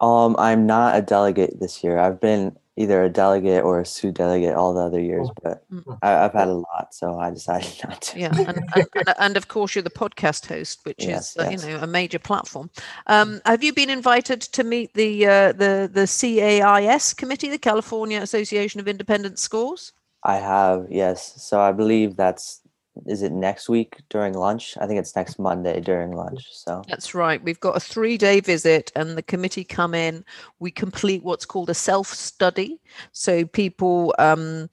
Um, 0.00 0.36
I'm 0.38 0.66
not 0.66 0.96
a 0.96 1.02
delegate 1.02 1.60
this 1.60 1.82
year. 1.82 1.98
I've 1.98 2.20
been 2.20 2.56
either 2.76 3.04
a 3.04 3.08
delegate 3.08 3.62
or 3.62 3.80
a 3.80 3.86
sous 3.86 4.12
delegate 4.12 4.54
all 4.54 4.74
the 4.74 4.80
other 4.80 5.00
years, 5.00 5.28
but 5.42 5.62
Mm. 5.70 5.98
I, 6.02 6.24
I've 6.24 6.32
had 6.32 6.48
a 6.48 6.54
lot, 6.54 6.88
so 6.92 7.18
I 7.18 7.30
decided 7.30 7.72
not 7.88 8.02
to. 8.02 8.18
Yeah, 8.18 8.32
and, 8.36 8.58
and, 8.74 8.86
and, 8.94 9.14
and 9.18 9.36
of 9.36 9.48
course 9.48 9.74
you're 9.74 9.82
the 9.82 9.90
podcast 9.90 10.46
host, 10.46 10.80
which 10.84 11.04
Yes, 11.04 11.30
is 11.30 11.36
uh, 11.36 11.48
yes. 11.50 11.64
you 11.64 11.70
know 11.72 11.78
a 11.80 11.86
major 11.86 12.18
platform. 12.18 12.70
Um, 13.06 13.40
have 13.44 13.62
you 13.62 13.72
been 13.72 13.90
invited 13.90 14.40
to 14.40 14.64
meet 14.64 14.94
the 14.94 15.26
uh, 15.26 15.52
the 15.52 15.88
the 15.92 16.06
CAIS 16.06 17.14
committee, 17.14 17.48
the 17.48 17.58
California 17.58 18.20
Association 18.20 18.80
of 18.80 18.88
Independent 18.88 19.38
Schools? 19.38 19.92
I 20.26 20.36
have, 20.36 20.86
yes. 20.90 21.34
So 21.42 21.60
I 21.60 21.72
believe 21.72 22.16
that's 22.16 22.60
is 23.06 23.22
it 23.22 23.32
next 23.32 23.68
week 23.68 24.02
during 24.08 24.34
lunch? 24.34 24.76
I 24.80 24.86
think 24.86 25.00
it's 25.00 25.16
next 25.16 25.38
Monday 25.38 25.80
during 25.80 26.12
lunch. 26.12 26.46
So 26.52 26.82
That's 26.88 27.14
right. 27.14 27.42
We've 27.42 27.60
got 27.60 27.76
a 27.76 27.80
three 27.80 28.16
day 28.16 28.40
visit, 28.40 28.92
and 28.94 29.18
the 29.18 29.22
committee 29.22 29.64
come 29.64 29.94
in. 29.94 30.24
We 30.60 30.70
complete 30.70 31.24
what's 31.24 31.44
called 31.44 31.70
a 31.70 31.74
self 31.74 32.08
study. 32.08 32.80
So 33.12 33.44
people 33.46 34.14
um, 34.18 34.70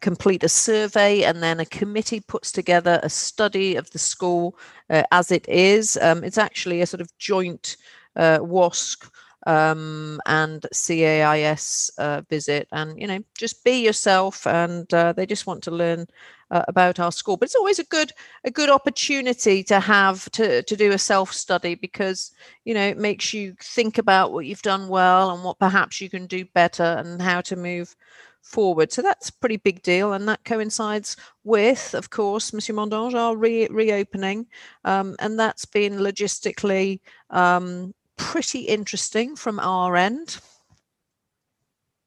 complete 0.00 0.42
a 0.42 0.48
survey, 0.48 1.22
and 1.22 1.42
then 1.42 1.60
a 1.60 1.66
committee 1.66 2.20
puts 2.20 2.50
together 2.50 2.98
a 3.02 3.08
study 3.08 3.76
of 3.76 3.90
the 3.90 3.98
school 3.98 4.58
uh, 4.88 5.04
as 5.12 5.30
it 5.30 5.48
is. 5.48 5.96
Um, 6.02 6.24
it's 6.24 6.38
actually 6.38 6.80
a 6.80 6.86
sort 6.86 7.00
of 7.00 7.16
joint 7.18 7.76
uh, 8.16 8.38
WASC 8.40 9.08
um, 9.46 10.20
and 10.26 10.66
CAIS 10.72 11.90
uh, 11.98 12.22
visit, 12.28 12.68
and 12.72 13.00
you 13.00 13.06
know, 13.06 13.20
just 13.38 13.64
be 13.64 13.84
yourself, 13.84 14.46
and 14.46 14.92
uh, 14.94 15.12
they 15.12 15.26
just 15.26 15.46
want 15.46 15.62
to 15.64 15.70
learn 15.70 16.06
uh, 16.50 16.62
about 16.68 16.98
our 17.00 17.12
school. 17.12 17.36
But 17.36 17.46
it's 17.46 17.54
always 17.54 17.78
a 17.78 17.84
good 17.84 18.12
a 18.44 18.50
good 18.50 18.70
opportunity 18.70 19.62
to 19.64 19.80
have 19.80 20.30
to 20.32 20.62
to 20.62 20.76
do 20.76 20.92
a 20.92 20.98
self 20.98 21.32
study 21.32 21.74
because 21.74 22.32
you 22.64 22.74
know 22.74 22.86
it 22.86 22.98
makes 22.98 23.32
you 23.32 23.54
think 23.62 23.98
about 23.98 24.32
what 24.32 24.46
you've 24.46 24.62
done 24.62 24.88
well 24.88 25.30
and 25.30 25.44
what 25.44 25.58
perhaps 25.58 26.00
you 26.00 26.10
can 26.10 26.26
do 26.26 26.44
better 26.54 26.82
and 26.98 27.20
how 27.22 27.40
to 27.42 27.56
move 27.56 27.94
forward. 28.42 28.92
So 28.92 29.02
that's 29.02 29.28
a 29.28 29.34
pretty 29.34 29.58
big 29.58 29.82
deal, 29.82 30.12
and 30.12 30.28
that 30.28 30.44
coincides 30.44 31.16
with, 31.44 31.94
of 31.94 32.10
course, 32.10 32.52
Monsieur 32.52 32.74
Mondange, 32.74 33.14
our 33.14 33.36
re- 33.36 33.68
reopening, 33.70 34.46
um, 34.84 35.16
and 35.18 35.38
that's 35.38 35.64
been 35.64 35.94
logistically 35.94 37.00
um, 37.30 37.94
pretty 38.20 38.60
interesting 38.60 39.36
from 39.36 39.58
our 39.58 39.96
end. 39.96 40.38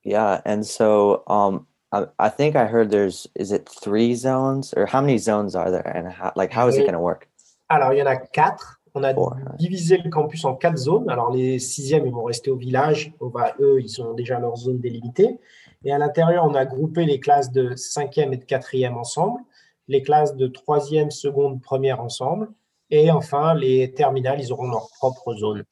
yeah, 0.03 0.41
and 0.45 0.65
so 0.65 1.23
um, 1.27 1.65
I, 1.91 2.05
I 2.19 2.29
think 2.29 2.55
I 2.55 2.65
heard 2.65 2.89
there's 2.89 3.27
is 3.35 3.51
it 3.51 3.67
three 3.67 4.15
zones 4.15 4.73
or 4.75 4.85
how 4.85 5.01
many 5.01 5.17
zones 5.17 5.55
are 5.55 5.71
there, 5.71 5.87
and 5.87 6.11
how, 6.11 6.31
like 6.35 6.51
how 6.53 6.67
is 6.67 6.77
it 6.77 6.81
going 6.81 6.93
to 6.93 6.99
work? 6.99 7.27
Alors, 7.69 7.93
il 7.93 7.97
y 7.97 8.01
en 8.01 8.07
a 8.07 8.17
quatre. 8.17 8.79
On 8.95 9.03
a 9.03 9.11
Four, 9.11 9.35
divisé 9.57 9.97
le 9.97 10.11
campus 10.11 10.45
en 10.45 10.53
quatre 10.53 10.77
zones. 10.77 11.09
Alors, 11.09 11.31
les 11.31 11.57
sixièmes, 11.57 12.05
ils 12.05 12.13
vont 12.13 12.25
rester 12.25 12.51
au 12.51 12.57
village. 12.57 13.11
On 13.19 13.29
va, 13.29 13.55
eux, 13.59 13.81
ils 13.81 13.99
ont 14.03 14.13
déjà 14.13 14.37
leur 14.39 14.55
zone 14.55 14.79
délimitée. 14.79 15.39
Et 15.83 15.91
à 15.91 15.97
l'intérieur, 15.97 16.45
on 16.45 16.53
a 16.53 16.63
groupé 16.65 17.05
les 17.05 17.19
classes 17.19 17.51
de 17.51 17.75
cinquième 17.75 18.33
et 18.33 18.37
de 18.37 18.45
quatrième 18.45 18.95
ensemble, 18.95 19.41
les 19.87 20.03
classes 20.03 20.35
de 20.35 20.45
troisième, 20.45 21.09
seconde, 21.09 21.59
première 21.59 22.01
ensemble. 22.01 22.49
Et 22.91 23.09
enfin, 23.09 23.55
les 23.55 23.91
terminales, 23.93 24.39
ils 24.39 24.53
auront 24.53 24.69
leur 24.69 24.87
propre 24.99 25.33
zone. 25.33 25.63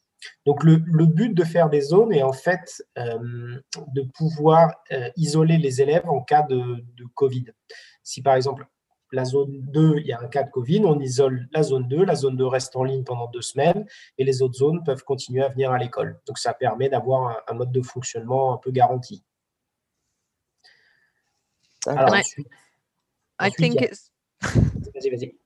Donc, 0.46 0.64
le, 0.64 0.82
le 0.86 1.06
but 1.06 1.34
de 1.34 1.44
faire 1.44 1.70
des 1.70 1.82
zones 1.82 2.14
est 2.14 2.24
en 2.24 2.34
fait 2.34 2.84
euh, 2.98 3.18
de 3.94 4.02
pouvoir 4.14 4.72
euh, 4.92 5.10
isoler 5.16 5.58
les 5.58 5.82
élèves 5.82 6.08
en 6.10 6.22
cas 6.22 6.44
de, 6.44 6.84
de 6.96 7.06
Covid. 7.16 7.46
Si 8.04 8.22
par 8.22 8.36
exemple, 8.36 8.66
la 9.12 9.26
zone 9.26 9.62
2, 9.62 9.98
il 9.98 10.08
y 10.08 10.14
a 10.14 10.20
un 10.20 10.28
cas 10.28 10.44
de 10.44 10.50
Covid, 10.50 10.84
on 10.86 11.00
isole 11.00 11.48
la 11.52 11.64
zone 11.64 11.88
2, 11.88 12.06
la 12.06 12.16
zone 12.16 12.38
2 12.38 12.46
reste 12.46 12.76
en 12.76 12.84
ligne 12.84 13.04
pendant 13.04 13.28
deux 13.28 13.42
semaines 13.42 13.86
et 14.18 14.24
les 14.24 14.42
autres 14.42 14.56
zones 14.56 14.84
peuvent 14.84 15.04
continuer 15.04 15.44
à 15.44 15.50
venir 15.50 15.72
à 15.72 15.78
l'école. 15.78 16.20
Donc 16.26 16.38
ça 16.38 16.54
permet 16.54 16.90
d'avoir 16.90 17.28
un, 17.30 17.38
un 17.48 17.54
mode 17.54 17.72
de 17.72 17.82
fonctionnement 17.82 18.54
un 18.54 18.58
peu 18.58 18.72
garanti. 18.72 19.24
Alors 21.86 22.14
ensuite, 22.14 22.48
I 23.40 23.50
Ensuite, 23.50 24.94
vas-y, 24.94 25.10
vas-y. 25.10 25.41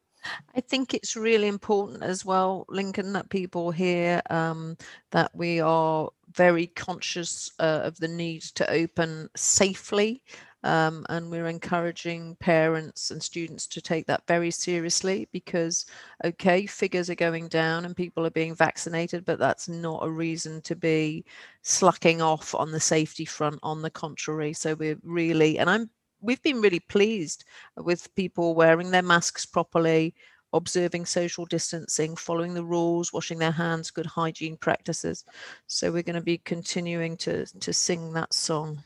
I 0.55 0.62
think 0.62 0.94
it's 0.94 1.15
really 1.15 1.48
important 1.48 2.03
as 2.03 2.25
well, 2.25 2.65
Lincoln, 2.70 3.13
that 3.13 3.29
people 3.29 3.72
hear 3.72 4.22
um, 4.29 4.77
that 5.12 5.36
we 5.36 5.60
are 5.60 6.10
very 6.34 6.67
conscious 6.67 7.51
uh, 7.60 7.82
of 7.84 7.98
the 7.98 8.08
need 8.08 8.41
to 8.55 8.70
open 8.72 9.29
safely. 9.36 10.22
Um, 10.63 11.05
and 11.10 11.29
we're 11.29 11.46
encouraging 11.46 12.38
parents 12.38 13.12
and 13.12 13.22
students 13.22 13.67
to 13.67 13.82
take 13.82 14.08
that 14.08 14.25
very 14.27 14.50
seriously 14.50 15.27
because, 15.32 15.86
okay, 16.24 16.65
figures 16.65 17.08
are 17.08 17.15
going 17.15 17.50
down 17.50 17.86
and 17.86 17.96
people 17.96 18.25
are 18.25 18.32
being 18.32 18.55
vaccinated, 18.55 19.25
but 19.25 19.38
that's 19.38 19.70
not 19.70 20.03
a 20.03 20.10
reason 20.10 20.62
to 20.62 20.75
be 20.75 21.24
slacking 21.62 22.20
off 22.20 22.55
on 22.55 22.72
the 22.72 22.79
safety 22.79 23.25
front. 23.25 23.60
On 23.62 23.84
the 23.84 23.91
contrary, 23.91 24.53
so 24.53 24.74
we're 24.74 24.98
really, 25.03 25.60
and 25.60 25.70
I'm, 25.70 25.88
we've 26.25 26.41
been 26.41 26.62
really 26.62 26.79
pleased 26.79 27.46
with 27.77 28.13
people 28.15 28.55
wearing 28.55 28.91
their 28.91 29.01
masks 29.01 29.46
properly, 29.46 30.13
observing 30.53 31.05
social 31.05 31.46
distancing, 31.46 32.15
following 32.15 32.53
the 32.53 32.63
rules, 32.63 33.13
washing 33.13 33.38
their 33.38 33.51
hands, 33.51 33.91
good 33.91 34.05
hygiene 34.05 34.58
practices. 34.58 35.25
So 35.67 35.91
we're 35.91 36.03
going 36.03 36.15
to 36.15 36.22
be 36.22 36.39
continuing 36.39 37.17
to 37.17 37.46
to 37.46 37.74
sing 37.74 38.13
that 38.13 38.34
song. 38.34 38.79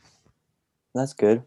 That's 0.94 1.12
good. 1.12 1.42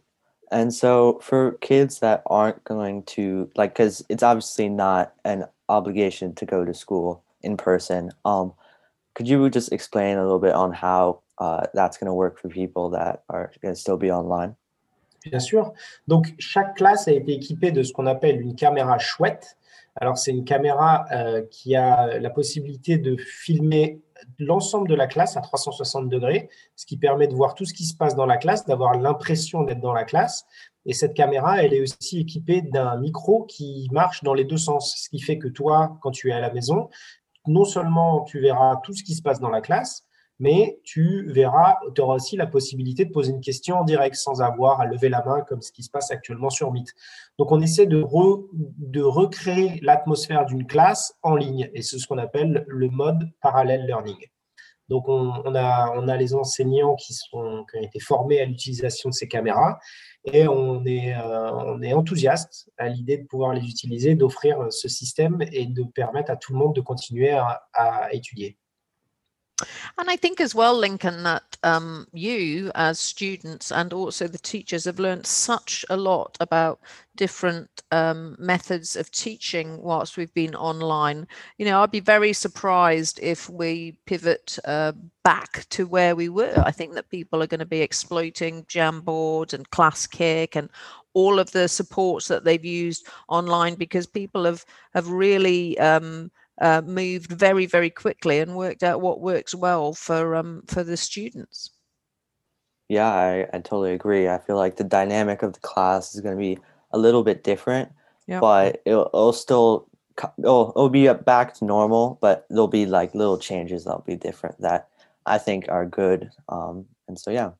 And 0.52 0.74
so 0.74 1.20
for 1.22 1.54
kids 1.62 2.00
that 2.00 2.22
aren't 2.28 2.64
going 2.64 3.04
to 3.04 3.50
like 3.56 3.76
cuz 3.76 4.04
it's 4.10 4.24
obviously 4.24 4.70
not 4.70 5.14
an 5.26 5.46
obligation 5.68 6.36
to 6.36 6.46
go 6.46 6.64
to 6.64 6.74
school 6.74 7.24
in 7.42 7.58
person. 7.58 8.12
Um 8.24 8.54
could 9.16 9.28
you 9.28 9.50
just 9.50 9.72
explain 9.72 10.18
a 10.18 10.24
little 10.24 10.40
bit 10.40 10.54
on 10.54 10.74
how 10.74 11.22
uh, 11.38 11.68
that's 11.74 11.98
going 11.98 12.08
to 12.08 12.14
work 12.14 12.40
for 12.40 12.50
people 12.50 12.90
that 12.90 13.24
are 13.30 13.52
going 13.62 13.74
to 13.74 13.80
still 13.80 13.98
be 13.98 14.12
online? 14.12 14.56
Bien 15.26 15.40
sûr. 15.40 15.74
Donc, 16.08 16.34
chaque 16.38 16.76
classe 16.76 17.08
a 17.08 17.12
été 17.12 17.34
équipée 17.34 17.72
de 17.72 17.84
ce 17.84 17.94
qu'on 17.94 18.08
appelle 18.08 18.42
une 18.42 18.56
caméra 18.56 18.98
chouette. 18.98 19.58
Alors, 19.96 20.18
c'est 20.18 20.32
une 20.32 20.44
caméra 20.44 21.06
euh, 21.12 21.44
qui 21.50 21.76
a 21.76 22.20
la 22.20 22.30
possibilité 22.30 22.98
de 22.98 23.16
filmer 23.16 24.02
l'ensemble 24.40 24.88
de 24.88 24.96
la 24.96 25.08
classe 25.08 25.38
à 25.38 25.42
360 25.42 26.10
degrés, 26.10 26.50
ce 26.76 26.86
qui 26.86 26.98
permet 26.98 27.28
de 27.28 27.36
voir 27.36 27.56
tout 27.56 27.66
ce 27.66 27.74
qui 27.74 27.86
se 27.86 27.96
passe 27.96 28.16
dans 28.16 28.26
la 28.26 28.38
classe, 28.38 28.66
d'avoir 28.66 28.98
l'impression 28.98 29.64
d'être 29.64 29.82
dans 29.82 29.94
la 29.94 30.04
classe. 30.04 30.46
Et 30.86 30.94
cette 30.94 31.14
caméra, 31.14 31.64
elle 31.64 31.74
est 31.74 31.82
aussi 31.82 32.20
équipée 32.20 32.62
d'un 32.62 32.98
micro 32.98 33.44
qui 33.44 33.88
marche 33.92 34.24
dans 34.24 34.34
les 34.34 34.46
deux 34.46 34.58
sens, 34.58 34.96
ce 34.98 35.10
qui 35.10 35.20
fait 35.20 35.38
que 35.38 35.48
toi, 35.48 35.98
quand 36.02 36.12
tu 36.12 36.30
es 36.30 36.34
à 36.34 36.40
la 36.40 36.52
maison, 36.52 36.90
non 37.48 37.66
seulement 37.66 38.24
tu 38.24 38.40
verras 38.40 38.78
tout 38.84 38.94
ce 38.94 39.04
qui 39.04 39.16
se 39.16 39.22
passe 39.22 39.40
dans 39.40 39.50
la 39.50 39.62
classe, 39.62 40.06
mais 40.44 40.78
tu 40.84 41.32
verras, 41.32 41.78
tu 41.96 42.02
auras 42.02 42.16
aussi 42.16 42.36
la 42.36 42.48
possibilité 42.48 43.06
de 43.06 43.12
poser 43.12 43.32
une 43.32 43.40
question 43.40 43.78
en 43.78 43.86
direct 43.86 44.16
sans 44.16 44.42
avoir 44.42 44.82
à 44.82 44.86
lever 44.86 45.08
la 45.08 45.24
main 45.24 45.40
comme 45.48 45.62
ce 45.62 45.72
qui 45.72 45.84
se 45.84 45.90
passe 45.90 46.12
actuellement 46.12 46.50
sur 46.50 46.70
Meet. 46.74 46.94
Donc, 47.40 47.54
on 47.54 47.62
essaie 47.62 47.86
de, 47.86 48.02
recréer 49.02 49.80
l'atmosphère 49.82 50.46
d'une 50.46 50.68
classe 50.68 51.18
en 51.22 51.38
ligne 51.38 51.70
et 51.74 51.82
c'est 51.82 51.98
ce 51.98 52.06
qu'on 52.08 52.18
appelle 52.18 52.66
le 52.68 52.90
mode 52.90 53.30
parallèle 53.42 53.86
learning. 53.86 54.18
Donc, 54.90 55.08
on, 55.08 55.56
a, 55.56 56.18
les 56.18 56.36
enseignants 56.36 56.96
qui, 56.96 57.18
ont 57.32 57.64
été 57.82 58.02
formés 58.02 58.42
à 58.42 58.46
l'utilisation 58.46 59.10
de 59.10 59.14
ces 59.14 59.30
caméras 59.30 59.80
et 60.26 60.46
on 60.50 60.86
est, 60.86 61.16
euh, 61.16 61.52
on 61.54 61.82
est 61.82 61.94
enthousiaste 61.94 62.70
à 62.78 62.90
l'idée 62.90 63.18
de 63.18 63.26
pouvoir 63.28 63.54
les 63.54 63.66
utiliser, 63.66 64.16
d'offrir 64.16 64.58
ce 64.72 64.90
système 64.90 65.38
et 65.54 65.68
de 65.68 65.84
permettre 65.84 66.32
à 66.32 66.36
tout 66.36 66.52
le 66.52 66.60
monde 66.60 66.76
de 66.76 66.82
continuer 66.82 67.32
à 67.32 68.10
étudier. 68.12 68.58
And 69.98 70.10
I 70.10 70.16
think 70.16 70.42
as 70.42 70.56
well, 70.56 70.78
Lincoln, 70.78 71.24
that 71.24 71.58
um, 71.64 72.08
you 72.14 72.72
as 72.76 73.00
students 73.00 73.72
and 73.72 73.94
also 73.94 74.28
the 74.28 74.38
teachers 74.38 74.86
have 74.86 75.00
learned 75.00 75.26
such 75.26 75.86
a 75.90 75.98
lot 75.98 76.38
about 76.40 76.80
different 77.16 77.84
um, 77.92 78.36
methods 78.40 78.96
of 78.96 79.12
teaching 79.12 79.82
whilst 79.82 80.18
we've 80.18 80.34
been 80.34 80.56
online. 80.56 81.28
You 81.58 81.66
know, 81.66 81.82
I'd 81.82 81.92
be 81.92 82.00
very 82.00 82.34
surprised 82.34 83.20
if 83.22 83.50
we 83.50 83.98
pivot 84.06 84.58
uh, 84.66 84.94
back 85.24 85.66
to 85.70 85.86
where 85.86 86.16
we 86.16 86.30
were. 86.30 86.62
I 86.66 86.72
think 86.72 86.94
that 86.94 87.10
people 87.10 87.42
are 87.44 87.48
going 87.48 87.60
to 87.60 87.66
be 87.66 87.82
exploiting 87.82 88.64
Jamboard 88.64 89.54
and 89.54 89.70
Classkick 89.70 90.56
and 90.56 90.70
all 91.14 91.40
of 91.40 91.52
the 91.52 91.68
supports 91.68 92.28
that 92.28 92.44
they've 92.44 92.66
used 92.66 93.08
online 93.28 93.76
because 93.76 94.08
people 94.08 94.46
have 94.46 94.66
have 94.94 95.08
really 95.08 95.78
um, 95.80 96.32
uh, 96.62 96.82
moved 96.86 97.32
very 97.32 97.66
very 97.66 97.90
quickly 97.90 98.40
and 98.40 98.56
worked 98.56 98.84
out 98.84 99.02
what 99.02 99.22
works 99.22 99.56
well 99.56 99.94
for 99.94 100.36
um, 100.36 100.64
for 100.68 100.84
the 100.84 100.98
students. 100.98 101.72
Yeah, 102.90 103.08
I, 103.08 103.48
I 103.54 103.60
totally 103.60 103.94
agree. 103.94 104.28
I 104.28 104.38
feel 104.38 104.58
like 104.58 104.76
the 104.76 104.84
dynamic 104.84 105.42
of 105.42 105.54
the 105.54 105.60
class 105.62 106.14
is 106.14 106.22
going 106.22 106.36
to 106.36 106.40
be 106.40 106.60
a 106.92 106.98
little 106.98 107.24
bit 107.24 107.44
different, 107.44 107.92
yep. 108.28 108.42
but 108.42 108.82
it'll, 108.86 109.08
it'll 109.08 109.34
still 109.34 109.88
it'll, 110.38 110.74
it'll 110.76 110.90
be 110.90 111.12
back 111.12 111.54
to 111.56 111.66
normal, 111.66 112.18
but 112.22 112.46
there'll 112.50 112.68
be 112.68 112.86
like 112.86 113.16
little 113.16 113.38
changes 113.38 113.86
that'll 113.86 114.04
be 114.06 114.16
different 114.16 114.60
that 114.62 114.90
I 115.26 115.38
think 115.38 115.66
are 115.70 115.86
good. 115.86 116.30
Um, 116.50 116.86
and 117.08 117.18
so 117.18 117.32
yeah. 117.32 117.52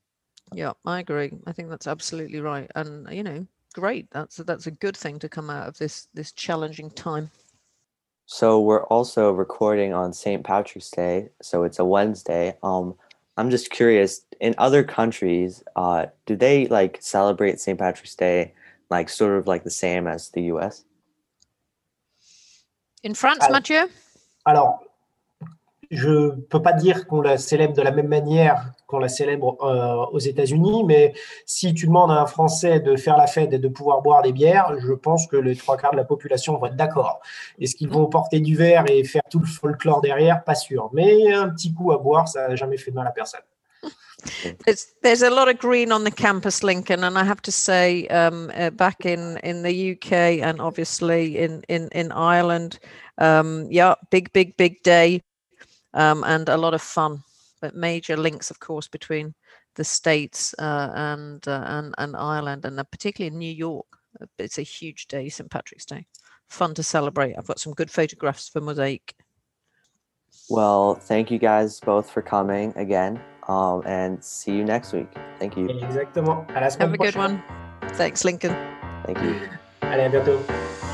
Yeah, 0.54 0.74
I 0.86 1.00
agree. 1.00 1.32
I 1.48 1.52
think 1.52 1.70
that's 1.70 1.88
absolutely 1.88 2.40
right, 2.40 2.70
and 2.76 3.10
you 3.12 3.24
know, 3.24 3.48
great. 3.74 4.08
That's 4.12 4.38
that's 4.38 4.68
a 4.68 4.72
good 4.72 4.96
thing 4.96 5.18
to 5.20 5.30
come 5.30 5.50
out 5.50 5.68
of 5.68 5.78
this 5.80 6.08
this 6.14 6.32
challenging 6.32 6.92
time. 6.92 7.32
So 8.34 8.60
we're 8.60 8.86
also 8.86 9.32
recording 9.32 9.94
on 9.94 10.12
St. 10.12 10.44
Patrick's 10.44 10.90
Day, 10.90 11.30
so 11.40 11.66
it's 11.66 11.78
a 11.78 11.86
Wednesday. 11.86 12.58
Um, 12.64 12.96
I'm 13.38 13.52
just 13.52 13.70
curious, 13.70 14.26
in 14.40 14.56
other 14.58 14.84
countries, 14.84 15.64
uh, 15.76 16.08
do 16.26 16.36
they 16.36 16.66
like 16.66 16.98
celebrate 17.00 17.60
St. 17.60 17.78
Patrick's 17.78 18.16
Day 18.16 18.56
like 18.90 19.10
sort 19.10 19.38
of 19.38 19.46
like 19.46 19.64
the 19.64 19.70
same 19.70 20.08
as 20.08 20.30
the 20.30 20.46
US? 20.54 20.84
In 23.04 23.14
France, 23.14 23.46
Mathieu? 23.52 23.88
Alors, 24.48 24.80
je 25.96 26.10
ne 26.10 26.42
peux 26.42 26.62
pas 26.62 26.74
dire 26.74 27.08
qu'on 27.08 27.22
la 27.22 27.38
célèbre 27.38 27.74
de 27.74 27.82
la 27.82 27.92
même 27.92 28.08
manière 28.08 28.72
qu'on 28.88 29.00
la 29.00 29.10
célèbre 29.10 29.58
euh, 29.62 30.06
aux 30.12 30.20
États-Unis, 30.20 30.84
mais 30.84 31.14
si 31.46 31.74
tu 31.74 31.88
demandes 31.88 32.12
à 32.12 32.22
un 32.22 32.26
Français 32.26 32.80
de 32.80 32.96
faire 32.96 33.18
la 33.18 33.28
fête 33.28 33.54
et 33.54 33.60
de 33.60 33.68
pouvoir 33.68 34.02
boire 34.02 34.22
des 34.22 34.32
bières, 34.32 34.74
je 34.80 34.94
pense 34.94 35.28
que 35.28 35.38
les 35.38 35.56
trois 35.56 35.78
quarts 35.78 35.92
de 35.92 35.98
la 35.98 36.04
population 36.04 36.58
vont 36.58 36.68
être 36.68 36.76
d'accord. 36.76 37.22
Est-ce 37.60 37.76
qu'ils 37.76 37.90
vont 37.90 38.08
porter 38.08 38.40
du 38.40 38.56
verre 38.56 38.86
et 38.90 39.04
faire 39.04 39.24
tout 39.30 39.40
le 39.40 39.46
folklore 39.46 40.02
derrière? 40.02 40.44
Pas 40.44 40.56
sûr. 40.56 40.90
Mais 40.94 41.32
un 41.34 41.50
petit 41.50 41.74
coup 41.74 41.92
à 41.92 41.98
boire, 41.98 42.28
ça 42.28 42.48
n'a 42.48 42.56
jamais 42.56 42.78
fait 42.78 42.92
de 42.92 42.96
mal 42.96 43.08
à 43.08 43.12
personne. 43.12 43.42
There's, 44.66 44.94
there's 45.02 45.22
a 45.22 45.30
lot 45.30 45.50
of 45.50 45.58
green 45.58 45.92
on 45.92 46.06
the 46.06 46.12
campus, 46.12 46.64
Lincoln, 46.64 47.04
and 47.04 47.18
I 47.18 47.26
have 47.26 47.42
to 47.42 47.52
say, 47.52 48.08
um, 48.08 48.52
uh, 48.56 48.70
back 48.70 49.06
in, 49.06 49.38
in 49.44 49.64
the 49.64 49.92
UK 49.92 50.42
and 50.42 50.62
obviously 50.62 51.38
in 51.38 51.62
in 51.68 51.90
in 51.92 52.10
Ireland, 52.14 52.80
um, 53.18 53.68
yeah, 53.70 53.96
big 54.12 54.32
big 54.32 54.56
big 54.56 54.82
day. 54.84 55.22
Um, 55.94 56.24
and 56.26 56.50
a 56.50 56.58
lot 56.58 56.74
of 56.74 56.82
fun. 56.82 57.24
But 57.62 57.76
major 57.76 58.18
links, 58.18 58.52
of 58.52 58.60
course, 58.60 58.88
between 58.88 59.34
the 59.76 59.84
states 59.84 60.54
uh, 60.60 60.92
and, 60.94 61.48
uh, 61.48 61.64
and 61.66 61.96
and 61.98 62.16
Ireland, 62.16 62.66
and 62.66 62.80
uh, 62.80 62.84
particularly 62.84 63.34
in 63.34 63.40
New 63.40 63.54
York. 63.54 63.86
It's 64.38 64.60
a 64.60 64.64
huge 64.64 65.08
day, 65.08 65.30
St 65.30 65.50
Patrick's 65.50 65.86
Day. 65.86 66.06
Fun 66.50 66.74
to 66.76 66.84
celebrate. 66.84 67.36
I've 67.36 67.48
got 67.48 67.60
some 67.60 67.74
good 67.74 67.90
photographs 67.90 68.48
for 68.50 68.62
Mosaic. 68.62 69.16
Well, 70.50 70.96
thank 70.96 71.32
you 71.32 71.40
guys 71.40 71.80
both 71.80 72.10
for 72.12 72.22
coming 72.22 72.74
again, 72.76 73.20
um, 73.48 73.82
and 73.86 74.24
see 74.24 74.52
you 74.52 74.64
next 74.64 74.94
week. 74.94 75.12
Thank 75.40 75.58
you. 75.58 75.68
Exactement. 75.68 76.50
Have 76.52 76.94
a 76.94 76.98
good 76.98 77.16
one. 77.16 77.42
Thanks, 77.94 78.24
Lincoln. 78.24 78.56
Thank 79.06 79.20
you. 79.20 79.50
Allez, 79.82 80.06
à 80.06 80.10
bientôt. 80.10 80.93